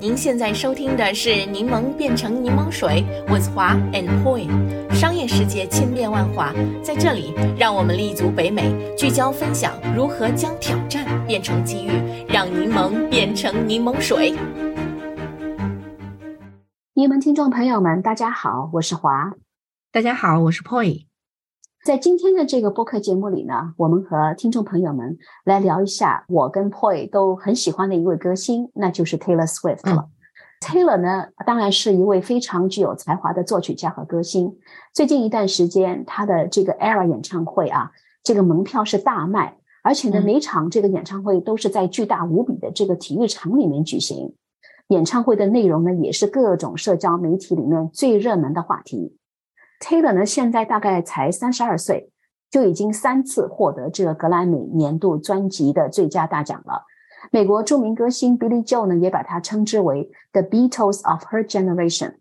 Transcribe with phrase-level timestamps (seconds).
[0.00, 4.48] 您现在收听的是《柠檬变成柠檬水》，with 华 and Poi。
[4.94, 11.90] 商业世界千变万化，在这里，让我们立足北美，聚焦分享如何将挑战变成机遇，
[12.26, 14.34] 让柠檬变成柠檬水。
[16.94, 19.34] 柠檬听众朋友们，大家好，我是华。
[19.92, 21.09] 大家好，我是 Poi。
[21.82, 30.10] 在今天的这个播客节目里呢，我们和听众朋友们来聊一下我跟 Poi 都很喜欢的一位歌星，那就是 Taylor Swift 了。
[30.60, 34.58] Taylor 呢，当然是一位非常具有才华的作曲家和歌星。
[34.92, 44.34] 最近一段时间，他的这个 Era 演唱会啊，这个门票是大卖，而且呢，每场这个演唱会都是在巨大无比的这个体育场里面举行。
[44.88, 49.16] 演唱会的内容呢，也是各种社交媒体里面最热门的话题。
[49.80, 52.12] Taylor 呢，现在大概才三十二岁，
[52.50, 56.84] 就已经三次获得这个格莱美年度专辑的最佳大奖了。
[57.32, 62.16] 美国著名歌星 Billy Joel 呢，也把他称之为 The Beatles of her generation。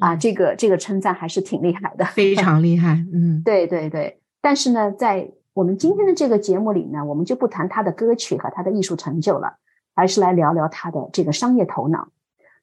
[0.00, 3.02] 啊，这个这个称赞还是挺厉害的，非 常厉害。
[3.12, 4.20] 嗯，对对对。
[4.42, 9.54] 但是呢，在我们今天的这个节目里呢，我们就不谈他的歌曲和他的艺术成就了，
[9.94, 12.08] 而是来聊聊他的这个商业头脑。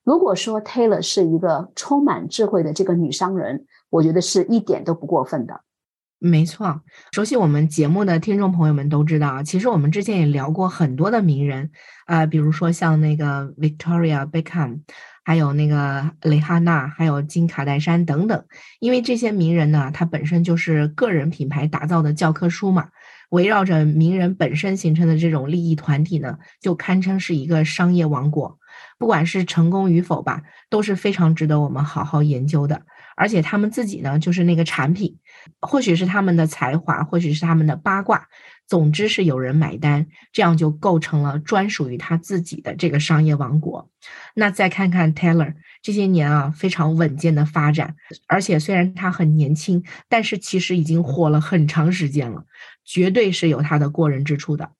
[0.04, 5.62] 如果说 Taylor 是一个充满智慧的这个女商人，我觉得是一点都不过分的。
[6.20, 11.72] 没错，熟悉我们节目的听众朋友们都知道，其实我们之前也聊过很多的名人，
[12.06, 14.80] 啊，比如说像那个 Victoria Beckham，
[15.24, 18.44] 还有那个蕾哈娜，还有金卡戴珊等等。
[18.80, 22.90] 因为这些名人呢，他本身就是个人品牌打造的教科书嘛，
[23.30, 28.58] 围绕着名人本身形成的这种利益团体呢，就堪称是一个商业王国。
[28.98, 32.82] 不管是成功与否吧，都是非常值得我们好好研究的。
[33.16, 35.18] 而且他们自己呢，就是那个产品，
[35.62, 38.28] 或许是他们的才华，或许是他们的八卦，
[38.68, 43.90] 总之是有人买单，这样就构成了专属于他自己的这个商业王国。
[44.34, 47.96] 那再看看 Taylor 这些年啊，非常稳健的发展，
[48.28, 52.44] 而且虽然他很年轻，但是其实已经火了很长时间了，
[52.84, 54.72] 绝对是有他的过人之处的。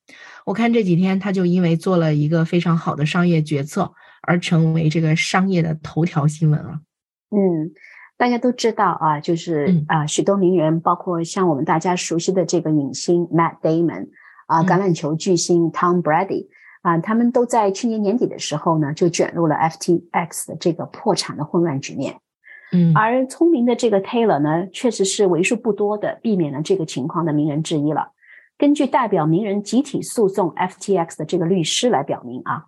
[0.46, 6.82] 我看这几天他就因为做了一个非常好的商业决策，而成为这个商业的头条新闻了。
[7.30, 7.72] 嗯。
[8.18, 14.08] 大家都知道啊，就是啊，许多名人，包括像我们大家熟悉的这个影星 Matt Damon，
[14.48, 16.48] 啊，橄榄球巨星 Tom Brady，
[16.82, 22.16] 啊，他们都在去年年底的时候呢，就卷入了 FTX 的这个破产的混乱局面。
[22.72, 28.14] 嗯，而聪明的这个 Taylor 呢，确实是为数不多的避免了这个情况的名人之一了。
[28.58, 32.68] 根据代表名人集体诉讼 FTX 的这个律师来表明啊。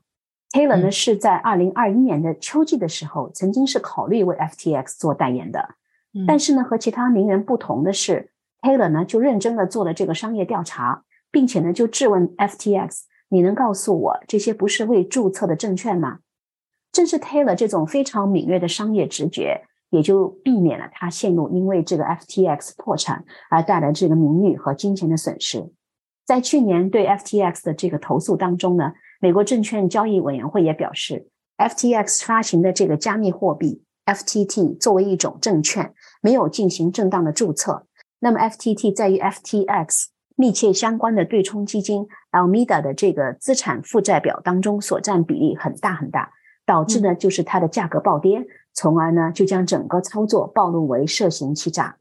[0.58, 5.76] Taylor 呢是在二零二一年的秋季的时候，曾经是考虑为 FTX 做代言的，
[6.26, 8.32] 但是呢，和其他名人不同的是
[8.64, 16.22] ，Taylor 呢就认真的做了这个商业调查，并且呢就质问 FTX：“ 你能告诉我这些不是未注册的证券吗？”
[16.92, 25.72] 正是 Taylor 这种非常敏锐的商业直觉，也就避免了他陷入因为这个 FTX 破产而带来这个名誉和金钱的损失。
[26.26, 28.94] 在去年对 FTX 的这个投诉当中呢。
[29.20, 37.88] 美国证券交易委员会也表示，FTX 发行的这个加密货币 FTT 作为一种证券，没有进行正当的注册。
[38.20, 40.06] 那么 FTT 在与 FTX
[40.36, 46.32] 密切相关的对冲基金 Almeida 的这个资产负债表当中所占比例很大很大，
[46.66, 51.98] 导致呢就是它的价格暴跌，从而呢就将整个操作暴露为涉嫌欺诈。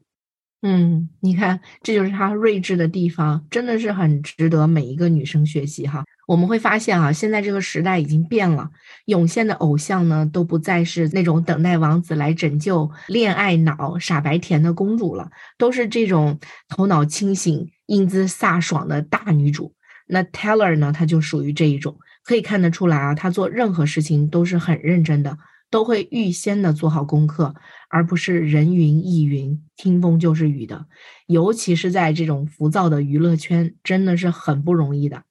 [0.63, 6.03] 嗯，你看，这就是他睿智的地方，真的是很值得每一个女生学习哈。
[6.27, 8.69] 我们会发现啊，现在这个时代已经变了，
[9.05, 15.29] 涌现的偶像呢，都不再是那种等待王子来拯救、恋爱脑、傻白甜的公主了，
[15.59, 19.73] 都是这种头脑清醒、英姿飒爽的大女主。
[20.07, 25.37] 那 Taylor 呢，她就属于这一种，可以看得出来啊，她做任何事情都是很认真的。
[25.69, 27.53] 都会预先的做好功课，
[27.89, 30.85] 而不是人云亦云、听风就是雨的。
[31.27, 35.23] 尤其是在这种浮躁的娱乐圈，真的是很不容易的。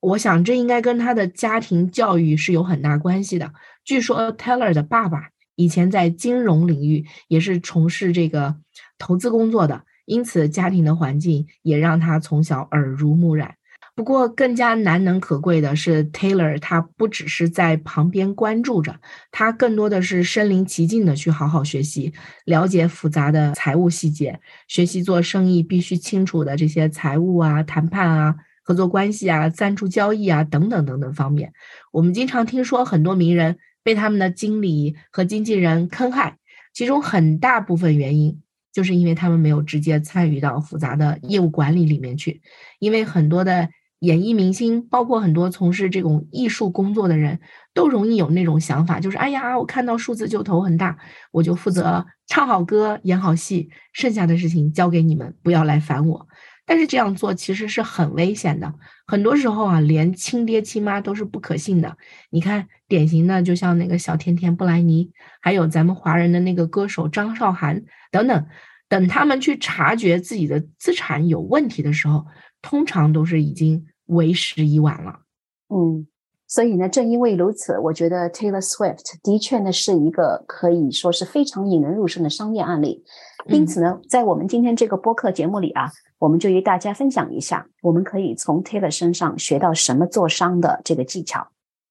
[0.00, 3.52] 我想这应该跟他的家庭教育是有很大关系的。
[3.84, 8.56] 据说 Taylor 的爸爸以前在金融领域也是从事这个
[8.98, 13.56] 投资工作的，因此家庭的环境也让他从小耳濡目染。
[13.96, 18.98] 不过，更加难能可贵的是，Taylor 他不只是在旁边关注着，
[19.30, 22.12] 他更多的是身临其境的去好好学习，
[22.44, 31.52] 了解复杂的财务细节，学习做生意必须清楚的这些财务啊、谈判啊、合作关系啊、赞助交易啊等等等等方面。
[31.92, 36.38] 我们经常听说很多名人被他们的经理和经纪人坑害，
[36.72, 38.40] 其中很大部分原因。
[38.72, 42.42] 就是因为他们没有直接参与到复杂的业务管理里面去，
[42.80, 43.68] 因为很多的
[44.00, 47.40] 演艺明星，包括很多从事这种艺术工作的人，
[47.72, 50.98] 都容易有那种想法，就是哎呀，我看到数字就头很大，
[51.30, 56.28] 我就负责唱好歌、演好戏，剩下的事情交给你们，不要来烦我。
[56.66, 58.72] 但是这样做其实是很危险的，
[59.06, 61.98] 很多时候啊，连亲爹亲妈都是不可信的。
[62.30, 65.10] 你看，典型的就像那个小甜甜布莱尼，
[65.42, 68.46] 还有咱们华人的那个歌手张韶涵等等，
[68.88, 72.24] 等他们去察觉自己的资产有问题的时候，
[72.64, 75.20] 通常都是已经为时已晚了。
[75.68, 76.06] 嗯，
[76.48, 83.04] 所以呢，正因为如此，我觉得 Taylor Swift 的确呢是一个可以说是非常引人入胜的商业案例。
[83.46, 85.92] 因此呢，在我们今天这个播客节目里啊。
[86.20, 91.48] 我们就与大家分享一下，我们可以从 Taylor 身上学到什么做商的这个技巧。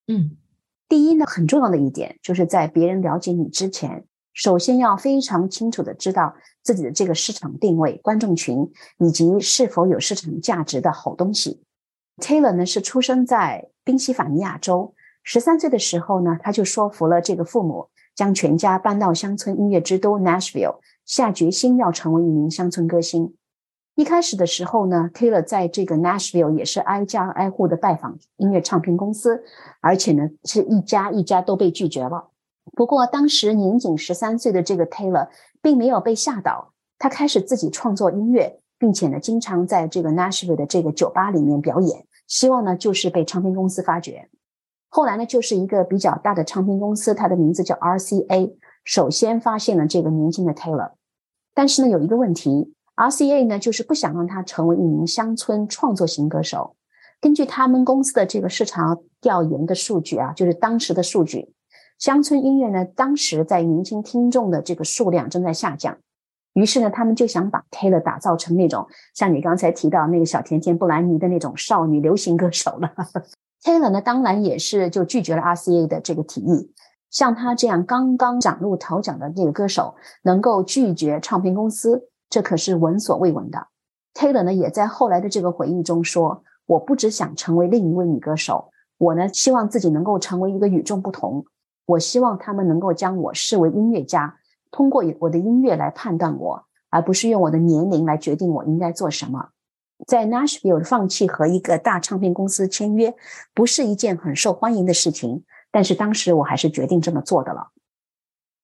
[0.07, 0.37] 嗯，
[0.89, 6.33] 第一呢，很重要的一点就是在别人了解你之前，首先要非常清楚的知道
[6.63, 11.61] 自己的这个市场定位、观众群以及是否有市场价值的好东西。
[12.17, 14.93] Taylor 呢是出生在宾夕法尼亚州，
[15.23, 23.33] 十三岁的时候呢，他就说服了这个父母，将全家搬到乡村音乐之都 Nashville，下决心要成为一名乡村歌星。
[23.95, 29.43] 一开始的时候呢，Taylor 在这个 Nashville 也是挨家挨户的拜访音乐唱片公司，
[29.81, 32.29] 而且呢是一家一家都被拒绝了。
[32.71, 35.27] 不过当时年仅十三岁的这个 Taylor
[35.61, 44.29] 并没有被吓倒，他开始自己创作音乐，并且呢经常在这个 Nashville 的这个酒吧里面表演，希望呢就是被唱片公司发掘。
[44.89, 50.91] 后来呢就是一个比较大的唱片公司，它的名字叫 RCA，首先发现了这个年轻的 Taylor，
[51.53, 52.73] 但是呢有一个问题。
[52.95, 56.75] RCA 呢，就是不想让他成为一名乡村创作型歌手。
[57.19, 61.52] 根据他们公司的这个市场调研的数据啊，就是当时的数据，
[61.99, 65.97] 乡村音乐呢，当时在年轻听众的这个数量正在下降。
[66.53, 68.85] 于是呢，他们就想把 Taylor 打造成那种
[69.15, 72.93] 像你刚才提到那个小甜甜布兰妮的那种少女流行歌手了。
[73.63, 76.71] Taylor 呢，当然也是就拒绝了 RCA 的这个提议。
[77.09, 82.09] 像他这样刚刚崭露头角的这个歌手，能够拒绝唱片公司。
[82.29, 83.67] 这可是闻所未闻的。
[84.13, 91.45] Taylor 呢，也在后来的这个回忆中说：“我不只想成为另一位女歌手，我呢，希望自己能够成为一个与众不同。
[91.85, 94.37] 我希望他们能够将我视为音乐家，
[94.71, 99.49] 通过我的音乐来判断我，而不是用我的年龄来决定我应该做什么。”
[100.07, 103.15] 在 Nashville 放弃和一个大唱片公司签约，
[103.53, 107.71] 不是一件很受欢迎的事情，但是当时我还是决定这么做的了。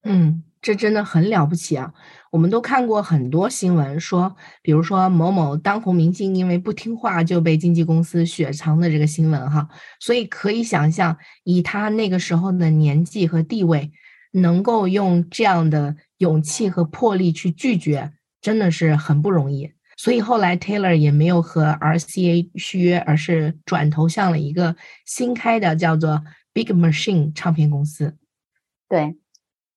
[0.04, 0.44] 嗯。
[0.62, 1.94] 这真的很了不起啊！
[2.32, 9.68] 我们都看过很多新闻，说，比如说某某当红明星因为不听话就被经纪公司雪藏的这个新闻哈。
[10.00, 13.92] 所以可以想象，以他那个时候的年纪和地位，
[14.34, 18.12] 能够用这样的勇气和魄力去拒绝，
[18.42, 19.72] 真的是很不容易。
[19.98, 26.24] 所以后来 Taylor 也没有和 RCA 续约，而是转投向了一个新开的叫做
[26.54, 28.16] Big Machine 唱片公司。
[28.88, 29.18] 对。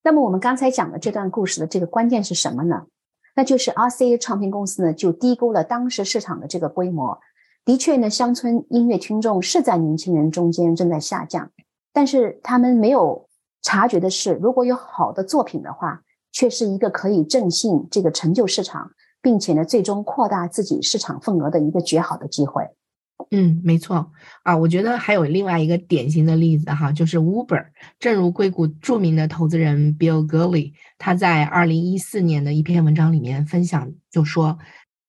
[0.04, 2.86] 那么我们刚才讲的这段故事的这个关键是什么呢？
[3.34, 7.18] 那就是 RCA 唱片公司呢就低估了当时市场的这个规模。
[7.64, 11.50] 的确呢，乡村音乐听众是在年轻人中间正在下降，
[11.92, 13.28] 但是他们没有
[13.62, 16.02] 察觉的是，如果有好的作品的话，
[16.32, 18.90] 却是一个可以振兴这个成就市场，
[19.22, 22.68] 并且呢，最终扩大自己市场份额的一个绝好的机会。
[23.34, 24.12] 嗯，没错
[24.42, 27.64] 啊，我觉得还有另外一个典型的例子哈，就是 Uber。
[27.98, 34.58] 正如硅谷著名的投资人 Bill Gurley 他在二零一四年的一篇文章里面分享，就说，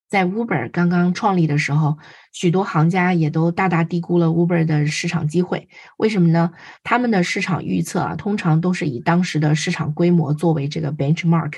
[0.10, 1.98] 在 Uber 刚刚创立的时候，
[2.32, 5.68] 许多行家也都大大低估了 Uber 的市场机会。
[5.98, 6.52] 为什么呢？
[6.82, 11.56] 他们的市场预测啊，通常都是以当时的市场规模作为这个 benchmark，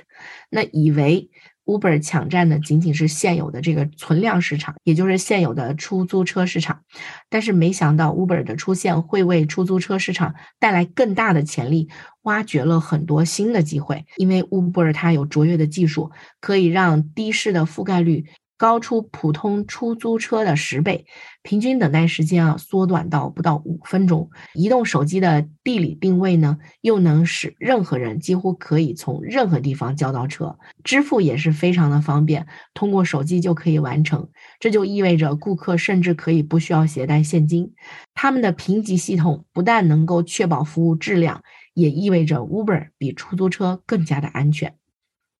[0.50, 1.29] 那以为。
[1.65, 6.81] Uber 抢占的仅仅是现有的这个存量市场，也就是现有的出租车市场，
[7.29, 11.89] 但是没想到 Uber 的出现会为出租车市场带来更大的潜力，
[12.22, 14.05] 挖掘了很多新的机会。
[14.17, 18.25] 因为 Uber 它有卓越的技术，可以让的士的覆盖率。
[18.57, 21.05] 高出普通出租车的十倍，
[21.41, 24.29] 平均等待时间啊缩短到不到五分钟。
[24.53, 34.29] 移动手机的地理定位呢，又能使任何人几乎可以从任何地方叫到车，支付也是非常的方便，通过手机就可以完成。
[34.59, 37.74] 这就意味着顾客甚至可以不需要携带现金。
[38.13, 41.43] 他们的评级系统不但能够确保服务质量，
[41.74, 44.75] 也意味着 Uber 比出租车更加的安全。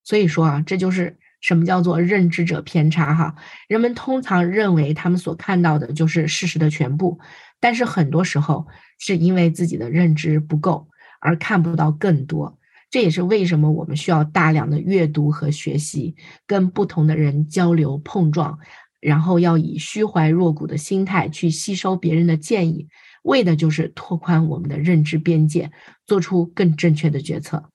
[0.04, 1.18] 所以说啊，这就是。
[1.46, 3.14] 什么叫做认知者偏差？
[3.14, 3.36] 哈，
[3.68, 7.20] 人们通常认为他们所看到的就是事实的全部，
[7.60, 8.66] 但是很多时候
[8.98, 10.88] 是因为自己的认知不够
[11.22, 12.58] 而看不到更多。
[12.90, 16.16] 这也是为什么我们需要大量的阅读和学习，
[16.48, 18.58] 跟不同的人交流碰撞，
[19.00, 22.88] 然后要以虚怀若谷的心态去吸收别人的建议，
[23.22, 25.72] 为的就是拓宽我们的认知边界，
[26.08, 27.70] 做出更正确的决策。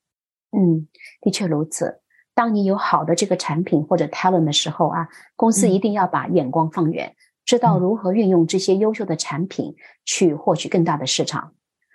[0.51, 0.89] 嗯，
[1.21, 2.00] 的确如此。
[2.41, 5.07] 当你有好的这个产品或者 talent 的时候啊，
[5.37, 11.53] 公司一定要把眼光放远，知道如何运用这些优秀的产品去获取更大的市场。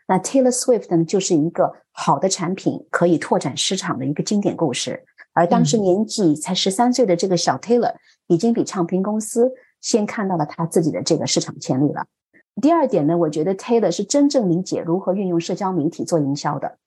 [0.07, 5.03] 那 Taylor Swift 呢，就是一个好的产品可以拓展市场的一个经典故事。
[5.33, 7.95] 而当时年纪才十三岁的这个小 Taylor，
[8.27, 12.05] 已经比唱片公司先看到了他自己的这个市场潜力了。
[12.61, 16.77] 第二点呢，我觉得 Taylor 是真正理解如何运用社交媒体做营销的。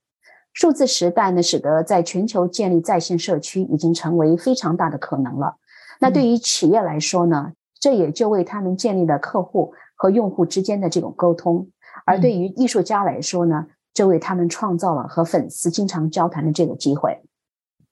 [0.58, 5.54] 数字时代呢，使得在全球建立在线社区已经成为非常大的可能了。
[6.00, 11.68] 那对于企业来说呢，这也就为他们建立了客户和用户之间的这种沟通；
[12.04, 17.20] 而对于艺术家来说呢，这为他们创造了和粉丝经常交谈的这个机会。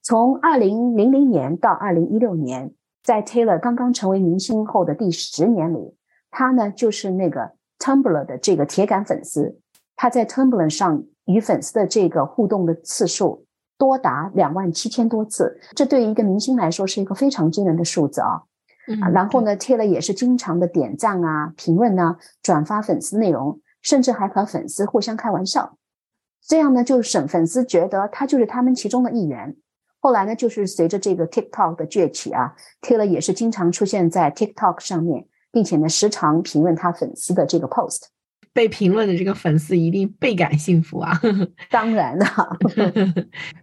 [0.03, 2.73] 从二零零零年到二零一六年，
[3.05, 5.95] 在 Taylor 刚刚成为明星后的第十年里，
[6.33, 9.61] 他呢就是那个 Tumblr 的这个铁杆粉丝，
[9.95, 11.05] 他在 Tumblr 上。
[11.27, 13.45] 与粉丝的这个互动的次数
[13.79, 18.43] 多达两万七千多次，这对于一个明星来说是一个非常惊人的数字啊！
[19.03, 25.77] 啊，然后呢，贴了也是经常的点赞啊、评论呐、转发粉丝内容，甚至还和粉丝互相开玩笑，
[26.47, 29.57] 这样呢，就省粉丝觉得他就是他们其中的一员。
[29.99, 38.05] 后来呢，就是随着这个 TikTok 的崛起啊，贴了也是经常出现在 TikTok 上面，并且呢，时常评论他粉丝的这个 post。
[38.57, 41.21] 被评论的这个粉丝一定倍感幸福啊！
[41.69, 42.27] 当然了，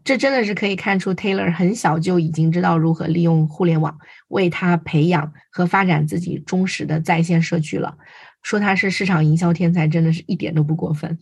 [0.04, 3.98] 这真的是可以看出 Taylor 很小就已经知道如何利用互联网
[4.28, 7.98] 为他培养和发展自己忠实的在线社区了。
[8.44, 11.18] 说他是市场营销天才，真的是一点都不过分。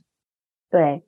[0.70, 1.04] 对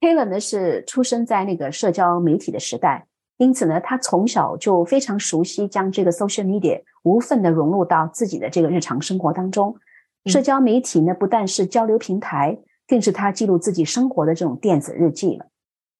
[0.00, 3.04] ，Taylor 呢是出生在那个社交媒体的时代，
[3.36, 9.76] 因此呢，他从小就非常熟悉将这个 social media 无缝的融入到自己的这个日常生活当中。
[10.26, 15.46] 社交媒体呢，不但是交流平台，更是他记录自己生活的这种电子日记了。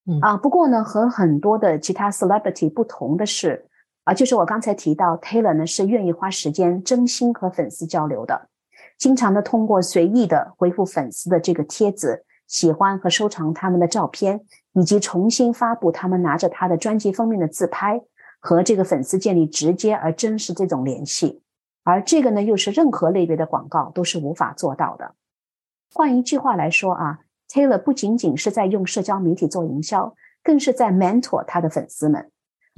[0.05, 3.65] 嗯啊，不过呢，和很多的其他 celebrity 不同的是，
[4.03, 8.49] 啊，就是我刚才提到 Taylor 呢，是愿意花时间真心和粉丝交流的，
[8.97, 14.41] 经常的通过随意的回复粉丝的这个帖子，喜欢和收藏他们的照片，
[14.73, 18.01] 以及重新发布他们拿着他的专辑封面的自拍，
[18.39, 21.41] 和这个粉丝建立直接而真实这种联系。
[21.83, 25.15] 而这个呢，又是任何类别的广告都是无法做到的。
[25.93, 32.31] 换一句话来说啊，Taylor 不仅仅是在用社交媒体做营销，更是在 mentor 他的粉丝们。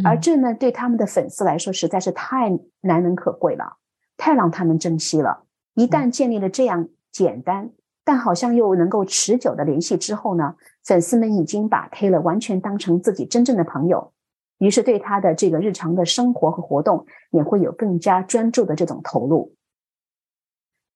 [0.03, 3.77] 而这呢，对他们的粉丝来说实在是太难能可贵了，
[4.17, 5.43] 太让他们珍惜了。
[5.75, 7.71] 一旦建立了这样简单
[8.03, 14.11] 但好像又能够持久的联系之后呢，粉丝们已经把 Taylor 完全当成自己真正的朋友。
[14.57, 19.53] 于是，对他的这个日常的生活和活动也会有更加专注的这种投入。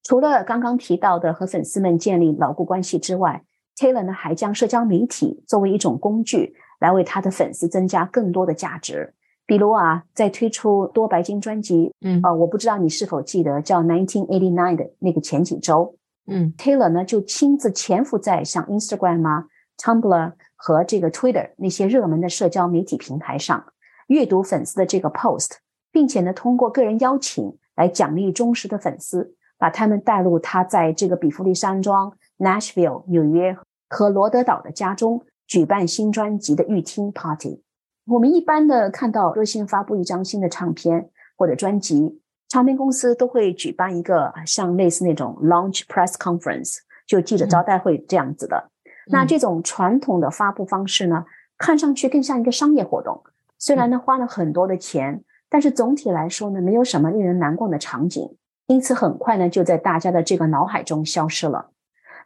[0.03, 3.43] 除了刚刚提到的和粉丝们建立牢固关系之外
[3.75, 9.13] ，Taylor 呢还将社交媒体作为一种工具，来为他的粉丝增加更多的价值。
[9.45, 15.97] 比如啊，在推出多白金专辑，嗯啊，我不知道你是否记得叫 Nineteen Eighty Nine 的那个前几周，
[16.27, 19.45] 嗯，Taylor 呢就亲自潜伏在像 Instagram 啊、
[19.77, 20.33] Tumblr。
[20.61, 23.63] 和这个 Twitter 那些热门的社交媒体平台上
[24.07, 25.51] 阅读粉丝的这个 post，
[25.89, 37.63] 并且呢，通过个人邀请来奖励忠实的粉丝，把他们带入他在这个比弗利山庄、Nashville 纽约和罗德岛的家中举办新专辑的预听 party。
[38.05, 48.69] 我们一般的看到歌星发布一张新的唱片或者专辑，唱片公司都会举办一个像类似那种 launch press conference，就记者招待会这样子的。
[49.11, 51.25] 那这种传统的发布方式呢，
[51.57, 53.23] 看上去更像一个商业活动。
[53.57, 58.37] 虽然呢花了很多的钱，但是总体来说呢，没有什么令人难忘的场景，
[58.67, 61.71] 因此很快呢就在大家的这个脑海中消失了。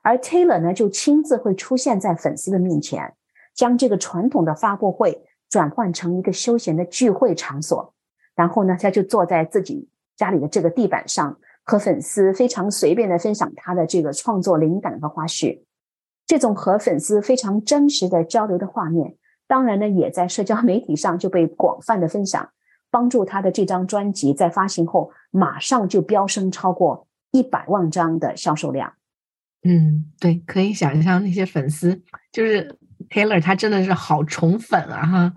[0.02, 3.13] 而 Taylor 呢就亲自会出现在粉丝的面前，
[3.56, 7.94] 将这个传统的发布会转换成一个休闲的聚会场所，
[8.36, 9.88] 然后呢他就坐在自己
[10.18, 15.62] 家里的这个地板上，和粉丝非常随便的分享他的这个创作灵感和花絮。
[16.25, 19.15] 这种和粉丝非常真实的交流的画面，
[19.48, 22.50] 当然呢，也在社交媒体上就被广泛的分享，
[22.89, 28.94] 帮助他的这张专辑在发行后马上就飙升超过一百万张的销售量。
[29.65, 32.01] 嗯，对，可以想象那些粉丝，
[32.32, 32.77] 就是
[33.10, 35.34] Taylor，他真的是好宠粉啊哈！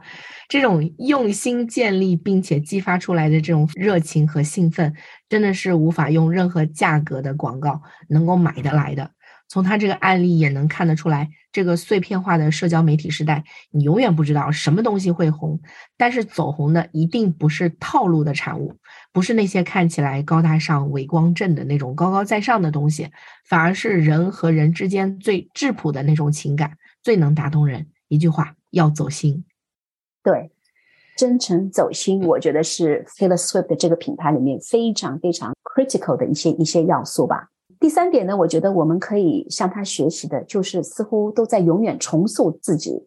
[0.48, 4.92] 这种用心建立并且激发出来的这种热情和兴奋，
[5.28, 9.10] 真的是无法用任何价格的广告能够买得来的。
[9.48, 15.60] 从他这个案例也能看得出来，这个碎片化的社交媒体时代，你永远不知道什么东西会红，
[15.96, 18.74] 但是走红的一定不是套路的产物，
[19.12, 23.08] 不是那些看起来高大上、伟光正的那种高高在上的东西，
[23.44, 27.86] 反而是人和人之间最质朴的那种情感，最能打动人。
[28.08, 29.44] 一句话，要走心。
[30.22, 30.50] 对，
[31.16, 37.50] 真诚走心，我觉得是 Taylor Swift 的这个品牌里面非常非常 critical 的一些一些要素吧。
[37.78, 43.06] 第三点呢，我觉得我们可以向他学习的，就是似乎都在永远重塑自己。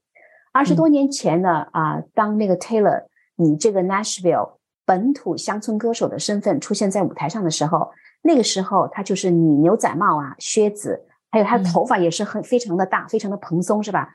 [0.52, 3.04] 二十多年前呢，啊，当那个 Taylor
[3.38, 4.54] 以这个 Nashville
[4.86, 7.90] 本土乡村歌手的身份出现在舞台上的时候，
[8.22, 11.00] 那个时候他就是你牛仔帽啊、靴子，
[11.30, 14.10] 还有他的头发也是很非常的大、非常的蓬松，是吧？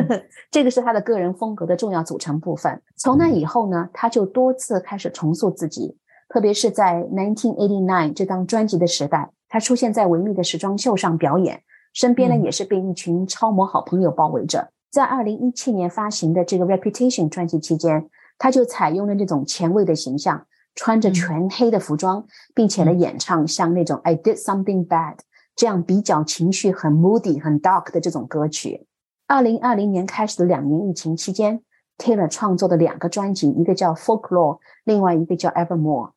[0.50, 2.80] 这个是他的个人风格的重要组成部分。
[2.96, 5.96] 从那以后呢，他就多次开始重塑自己，
[6.28, 9.30] 特别是在 Nineteen Eighty Nine 这张专辑的时代。
[9.54, 14.72] 他出现在维密的时装秀上表演，身边呢也是被一群超模好朋友包围着。
[14.90, 20.44] 在二零一七年发行的这个 Reputation 专辑期间，他就采用了那种前卫的形象，
[20.74, 25.18] 穿着全黑的服装，并且呢演唱像那种 I Did Something Bad
[25.54, 28.88] 这样比较情绪很 moody、很 dark 的这种歌曲。
[29.28, 31.62] 二零二零年开始的两年疫情期间
[31.96, 36.10] ，Taylor 创作的两个专辑，一个叫 Folklore，另外一个叫 Evermore。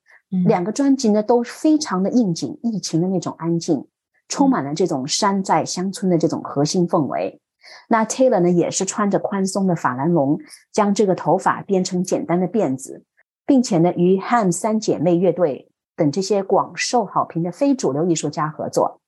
[0.45, 3.87] 两个专辑呢都非常的应景，疫情的那种安静，
[4.27, 7.41] 充满了这种山寨乡村的这种核心氛围。
[7.89, 10.39] 那 Taylor 呢也是穿着宽松的法兰绒，
[10.71, 13.03] 将这个头发编成简单的辫子，
[13.45, 19.01] 并且呢与 Ham 三姐妹乐队等这些广受好评的非主流艺术家合作。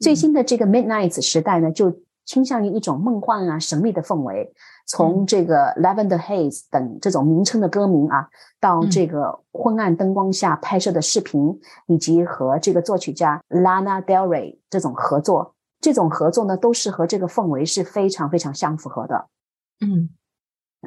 [0.00, 2.00] 最新的这个 Midnight 时代呢就。
[2.24, 4.50] 倾向于一种梦幻啊、神秘的氛围，
[4.86, 8.28] 从这个 Lavender Haze 等这种名称的歌名啊，
[8.58, 19.26] 到这个昏暗灯光下拍摄的视频，以及和这个作曲家 Lana Del Rey 这种合作，这种合作呢，都是和这个氛围是非常非常相符合的。
[19.80, 20.08] 嗯，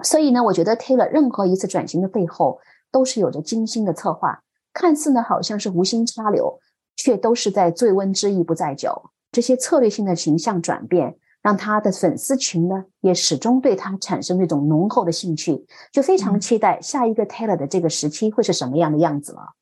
[0.01, 2.59] 所以呢，我觉得 Taylor 任何一次转型的背后，
[2.91, 4.41] 都是有着精心的策划，
[4.73, 6.59] 看似呢好像是无心插柳，
[6.95, 9.11] 却都是在醉翁之意不在酒。
[9.31, 11.15] 这些策略性的形象转变。
[11.47, 15.57] 让他的粉丝群呢，也始终对他产生那种浓厚的兴趣，
[15.93, 19.53] 就非常期待下一个 Taylor 的这个时期会是什么样的样子了。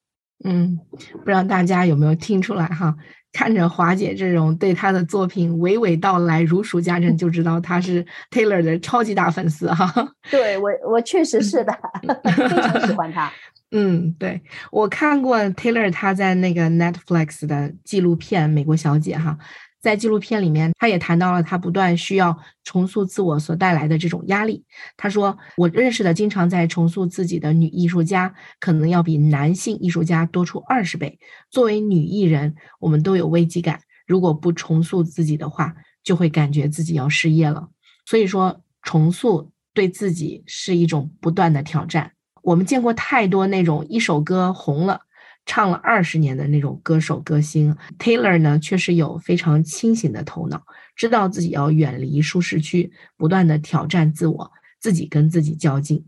[0.44, 0.80] 嗯，
[1.20, 2.96] 不知道大家有没有听出来哈？
[3.32, 9.94] 看着华姐这种对她的作品娓娓道来、如数家珍，就知道她是 Taylor 的超级大粉丝哈。
[10.32, 11.78] 对我，我确实是的，
[12.34, 13.32] 非常喜欢她。
[13.72, 19.38] 嗯，对我看过 Taylor 她在那个 Netflix 的纪录片《美国小姐》哈。
[19.86, 24.66] 在纪录片里面，他也谈到了他不断需要重塑自我所带来的这种压力。
[24.98, 31.20] 他说：“我认识的经常在重塑自己的女艺术家，可能要比男性艺术家多出二十倍。
[31.52, 33.80] 作为女艺人，我们都有危机感。
[34.08, 37.68] 如果不重塑自己的话，就会感觉自己要失业了。
[38.08, 42.14] 所以说，重塑对自己是一种不断的挑战。
[42.42, 45.02] 我们见过太多那种一首歌红了。”
[45.46, 50.64] 唱了二十年的那种歌手歌星 Taylor 呢，确实有非常清醒的头脑，
[50.96, 56.06] 知道自己要远离舒适区，不断的挑战自我，自己跟自己较劲。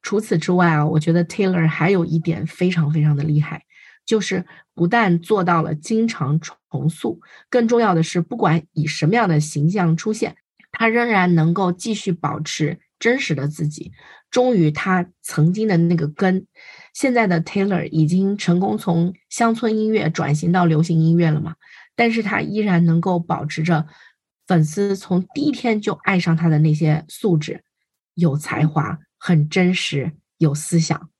[0.00, 3.64] 除此之外啊，我觉得 Taylor 还有一点非常非常的厉害，
[4.04, 10.36] 就是不但做到了经常重塑，更重要的是，不管以什么样的形象出现，
[10.72, 13.92] 他仍然能够继续保持真实的自己，
[14.32, 16.48] 忠于他曾经的那个根。
[16.92, 21.54] 现在的 Taylor 已经成功从乡村音乐转型到流行音乐了嘛？
[21.94, 23.86] 但是他依然能够保持着
[24.46, 27.62] 粉丝从第一天就爱上他的那些素质，
[28.14, 31.10] 有才华，很真实，有思想。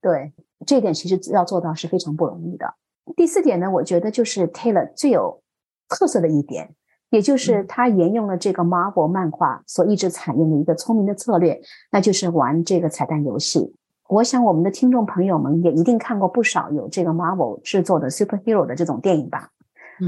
[0.00, 0.32] 对，
[0.66, 2.74] 这点其实要做到是非常不容易的。
[3.16, 5.42] 第四点呢，我觉得就是 Taylor 最有
[5.88, 6.74] 特色的一点，
[7.10, 13.74] 也就是他沿用了这个 Marvel 漫画所一直采用的一个聪明的策略，那就是玩这个彩蛋游戏。
[14.08, 19.50] 我想我们的听众朋友们也一定看过不少有这个 Marvel 制作的 superhero 的这种电影吧？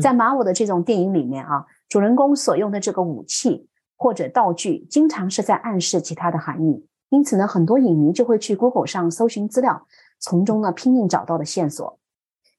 [0.01, 6.87] 在 Marvel 的这种电影里面啊，主人公所用的这个武器或者道具，经常是在暗示其他的含义。
[7.09, 9.87] 因此呢，很多影迷就会去 Google 上搜寻资料，
[10.21, 11.99] 从中呢拼命找到的线索。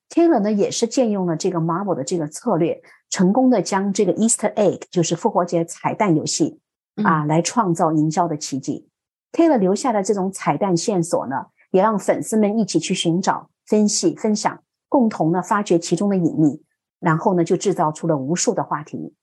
[0.09, 6.59] Taylor 呢也是借用了这个 Marvel 的这个策略，成功的将这个 Easter egg 就是复活节彩蛋游戏
[7.03, 8.87] 啊，来创造营销的奇迹。
[9.33, 16.63] Taylor 留下的这种彩蛋线索呢，也让粉丝们一起去寻找、分析、分享，共同呢发掘其中的隐秘，
[16.99, 19.13] 然后呢就制造出了无数的话题。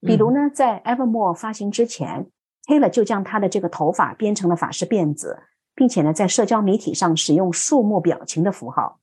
[0.00, 2.26] 比如呢，在 Evermore 发行之前
[2.66, 5.38] ，Taylor 就将他的这个头发编成了法式辫子，
[5.74, 9.00] 并且呢在社交媒体上使用树木表情的符号。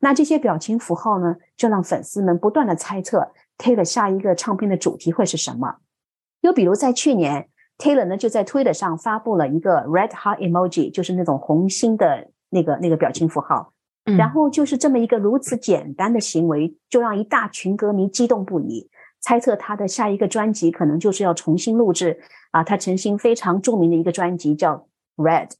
[0.00, 5.76] 那这些表情符号呢，就让粉丝们不断的猜测 Taylor 下一个唱片的主题会是什么。
[6.40, 13.72] 又比如在去年，Taylor 呢就在 Twitter 上发布了一个 Red Heart Emoji，就是那种红心的那个那个表情符号。
[14.18, 18.90] 然后就是这么一个如此简单的行为，就让一大群歌迷激动不已，
[19.22, 24.86] 猜测他的下一个专辑可能就是要重新录制啊，他曾经非常著名的一个专辑叫
[25.16, 25.52] Red。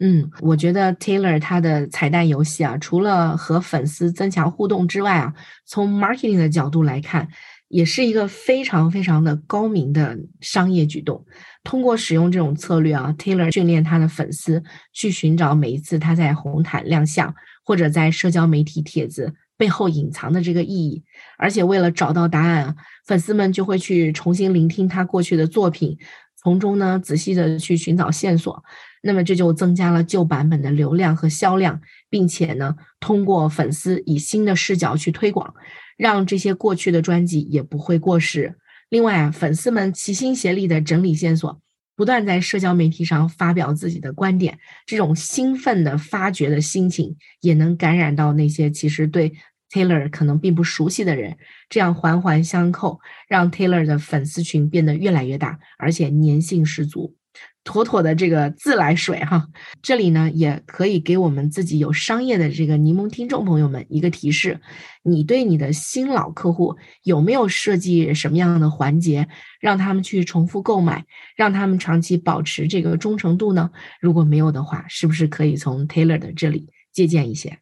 [0.00, 5.34] 嗯，我觉得 Taylor 他的彩蛋游戏啊，除了和粉丝增强互动之外啊，
[5.66, 7.28] 从 marketing 的角度来看，
[7.68, 11.24] 也是一个非常非常的高明的商业举动。
[11.64, 17.34] 通过使用这种策略啊，Taylor 训练他的粉丝去寻找每一次他在红毯亮相。
[17.64, 21.04] 或者在社交媒体帖子背后隐藏的这个意义，
[21.38, 22.74] 而且为了找到答案啊，
[23.06, 25.96] 粉丝们就会去重新聆听他过去的作品，
[26.42, 28.64] 从中呢仔细的去寻找线索，
[29.02, 35.54] 那么这就增加了旧版本的流量和销量，并且呢通过粉丝以新的视角去推广，
[35.96, 38.56] 让这些过去的专辑也不会过时。
[38.88, 41.60] 另外啊，粉丝们齐心协力的整理线索。
[41.94, 49.34] 不断在社交媒体上发表自己的观点，这种兴奋的发掘的心情，也能感染到那些其实对
[49.70, 51.36] Taylor 可能并不熟悉的人，
[51.68, 57.14] 这样环环相扣，让 Taylor 的粉丝群变得越来越大，而且粘性十足。
[57.64, 59.46] 妥妥的这个自来水哈，
[59.82, 64.60] 这里呢也可以给我们自己有商业的这个柠檬听众朋友们一个提示：
[65.04, 69.28] 你对你的新老客户有没有设计什么样的环节，
[69.60, 71.04] 让他们去重复购买，
[71.36, 73.70] 让他们长期保持这个忠诚度呢？
[74.00, 77.58] 如果没有的话，是不是可以从 Taylor 的这里借鉴一些？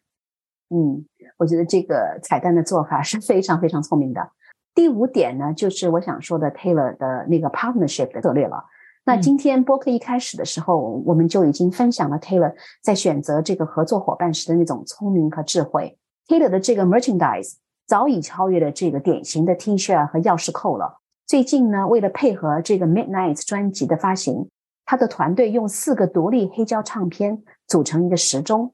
[0.69, 1.05] 嗯，
[1.37, 4.31] 我觉得这个彩蛋的做法是非常非常聪明的。
[4.73, 8.65] 第五点呢，就是我想说的 Taylor 的那个 partnership 的策略了。
[9.03, 15.97] 那今天播客一开始的时候，我们就已经分享了 Taylor 在选择这个合作伙伴时的那种聪明和智慧。
[16.27, 17.53] Taylor 的这个 merchandise
[17.87, 20.99] 早已超越了这个典型的 T 恤和钥匙扣了。
[21.25, 24.49] 最近呢，为了配合这个 Midnight 专辑的发行，
[24.85, 28.73] 他的团队用四个独立黑胶唱片组成一个时钟。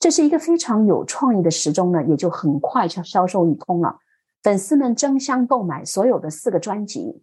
[0.00, 3.96] 这是一个非常有创意的时钟呢，也就很快就销售一空了。
[4.42, 7.22] 粉丝们争相购买所有的四个专辑。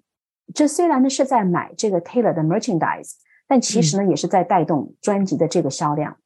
[0.53, 3.13] 这虽然呢是在买这个 Taylor 的 merchandise，
[3.47, 6.17] 但其实呢也是在带动专辑的这个销量。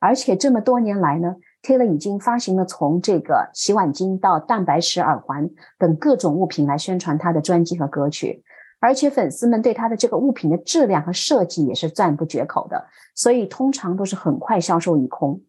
[0.00, 8.44] 而且这么多年来呢，Taylor 已经发行了从这个洗碗巾到蛋白石耳环等各种物品来宣传他的专辑和歌曲。
[8.80, 15.40] 而且粉丝们对他的这个物品的质量和设计也是赞不绝口的，所以通常都是很快销售一空。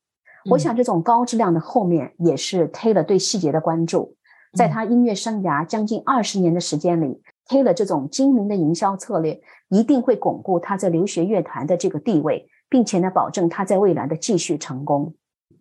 [0.49, 4.15] 我想这种高质量的后面也是 Taylor 对细节的关注。
[4.57, 7.21] 在他音乐生涯将近二十年的时间里。
[7.49, 15.15] Taylor 这种精明的营销策略，一定会巩固他在留学乐团的这个地位，并且呢，保证他在未来的继续成功。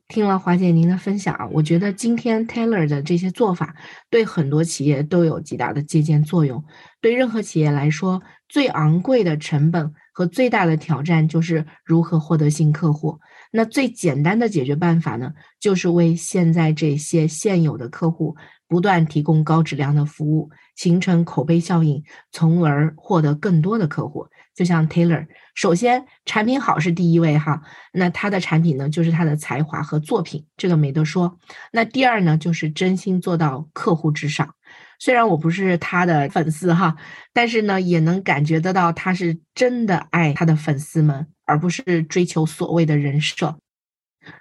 [0.07, 3.75] 听了华姐您的分享啊，我觉得今天 Taylor 的这些做法，
[4.09, 6.63] 对很多企业都有极大的借鉴作用。
[7.01, 13.19] 对任何企业来说，最昂贵的成本和最大的挑战就是如何获得新客户。
[13.51, 18.37] 那最简单的解决办法呢，就是为现在这些现有的客户
[18.69, 20.51] 不断提供高质量的服务。
[20.77, 24.29] 形成口碑效应，从而获得更多的客户。
[24.55, 25.27] 就像 Taylor，
[25.57, 27.61] 首先产品好是第一位哈，
[27.93, 31.37] 那他的产品呢，就是他的才华和作品，这个没得说。
[31.73, 34.55] 那第二呢，就是真心做到客户至上。
[35.01, 36.95] 虽然我不是他的粉丝哈，
[37.33, 43.59] 但是呢，也能感觉得到他是真的爱他的粉丝们，而不是追求所谓的人设。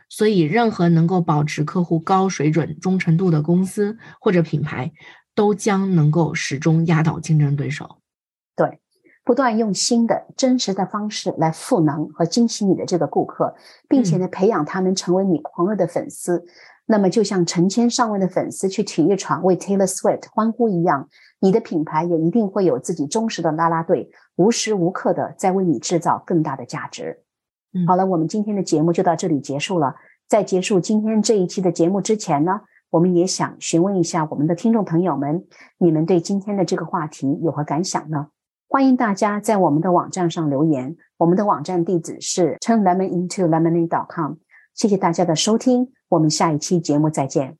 [0.09, 4.91] 所以，任何能够保持客户高水准忠诚度的公司或者品牌。
[5.37, 7.97] 都将能够始终压倒竞争对手。
[8.55, 8.79] 对，
[9.23, 13.53] 不断用新的真实的方式来赋能和惊喜你的这个顾客，
[13.87, 16.43] 并且呢，培养他们成为你狂热的粉丝。
[16.87, 21.07] 那么，就像成千上万的粉丝去体育场为 Taylor Swift 欢呼一样，
[21.39, 27.21] 你的品牌也一定会有自己忠实的啦啦队，无时无刻的在为你制造更大的价值。
[27.87, 29.95] 好了，我们今天的节目就到这里结束了。
[30.27, 32.61] 在结束今天这一期的节目之前呢？
[32.89, 35.45] 我们也想询问一下我们的听众朋友们，
[35.77, 38.27] 你们对今天的这个话题有何感想呢？
[38.69, 44.35] 欢迎大家在我们的网站上留言，我们的网站地址是 turn lemon into lemonade dot com。
[44.73, 47.57] 谢谢大家的收听，我们下一期节目再见，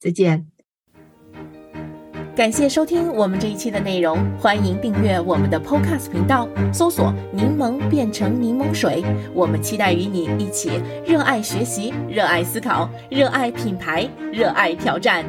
[0.00, 0.55] 再见。
[2.36, 9.02] 感谢收听我们这一期的内容，欢迎订阅我们的 Podcast 频道，搜索“柠檬变成柠檬水”。
[9.32, 15.24] 我们期待与你一起热爱学习、热爱思考、热爱品牌、热爱挑战。